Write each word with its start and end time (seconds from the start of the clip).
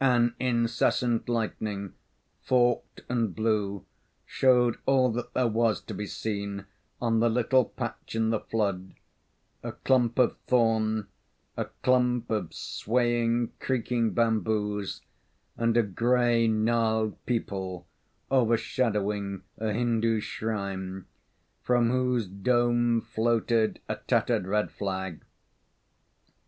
An 0.00 0.34
incessant 0.40 1.28
lightning, 1.28 1.92
forked 2.42 3.02
and 3.08 3.36
blue, 3.36 3.84
showed 4.24 4.78
all 4.84 5.12
that 5.12 5.32
there 5.32 5.46
was 5.46 5.80
to 5.82 5.94
be 5.94 6.06
seen 6.06 6.66
on 7.00 7.20
the 7.20 7.28
little 7.28 7.66
patch 7.66 8.16
in 8.16 8.30
the 8.30 8.40
flood 8.40 8.94
a 9.62 9.70
clump 9.70 10.18
of 10.18 10.36
thorn, 10.48 11.06
a 11.56 11.66
clump 11.84 12.30
of 12.30 12.52
swaying 12.52 13.52
creaking 13.60 14.10
bamboos, 14.12 15.02
and 15.56 15.76
a 15.76 15.84
grey 15.84 16.48
gnarled 16.48 17.14
peepul 17.24 17.86
overshadowing 18.28 19.44
a 19.56 19.72
Hindoo 19.72 20.18
shrine, 20.18 21.04
from 21.62 21.90
whose 21.90 22.26
dome 22.26 23.00
floated 23.02 23.78
a 23.88 23.94
tattered 24.08 24.48
red 24.48 24.72
flag. 24.72 25.22